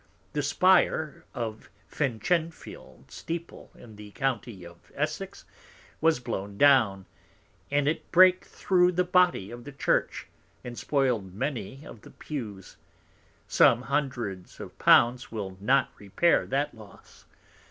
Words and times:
The 0.33 0.41
Spire 0.41 1.25
of 1.35 1.69
Finchinfield 1.87 3.11
Steeple 3.11 3.69
in 3.75 3.97
the 3.97 4.09
County 4.09 4.65
of 4.65 4.91
Essex, 4.95 5.45
was 6.01 6.19
blown 6.19 6.57
down, 6.57 7.05
and 7.69 7.87
it 7.87 8.11
brake 8.11 8.45
through 8.45 8.93
the 8.93 9.03
Body 9.03 9.51
of 9.51 9.63
the 9.63 9.71
Church, 9.71 10.25
and 10.63 10.75
spoil'd 10.75 11.35
many 11.35 11.85
of 11.85 12.01
the 12.01 12.09
Pews; 12.09 12.77
some 13.47 13.83
Hundreds 13.83 14.59
of 14.59 14.79
Pounds 14.79 15.31
will 15.31 15.55
not 15.61 15.91
repair 15.99 16.47
that 16.47 16.73
Loss. 16.73 17.25